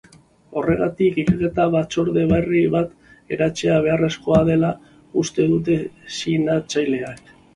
[0.59, 4.73] Horregatik, ikerketa batzorde berri bat eratzea beharrezkoa dela
[5.25, 5.79] uste dute
[6.17, 7.33] sinatzaileek.